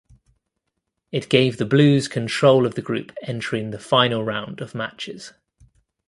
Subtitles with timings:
[1.11, 5.33] It gave the Blues control of the group entering the final round of matches.